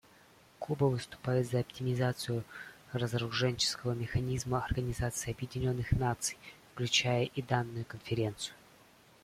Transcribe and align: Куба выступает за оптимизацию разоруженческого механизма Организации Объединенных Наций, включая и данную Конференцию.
Куба 0.59 0.85
выступает 0.85 1.47
за 1.47 1.59
оптимизацию 1.59 2.43
разоруженческого 2.91 3.93
механизма 3.93 4.65
Организации 4.65 5.29
Объединенных 5.31 5.91
Наций, 5.91 6.39
включая 6.73 7.25
и 7.25 7.41
данную 7.43 7.85
Конференцию. 7.85 8.55